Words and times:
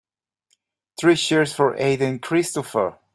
Three 0.99 1.15
cheers 1.15 1.53
for 1.53 1.75
Aden 1.75 2.17
Christopher. 2.21 2.97